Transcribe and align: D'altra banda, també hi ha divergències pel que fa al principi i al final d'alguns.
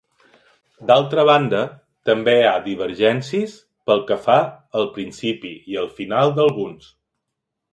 D'altra 0.91 1.25
banda, 1.29 1.59
també 2.09 2.33
hi 2.39 2.47
ha 2.53 2.63
divergències 2.69 3.53
pel 3.91 4.01
que 4.13 4.19
fa 4.27 4.39
al 4.81 4.89
principi 4.97 5.53
i 5.75 5.79
al 5.83 5.93
final 6.01 6.35
d'alguns. 6.41 6.91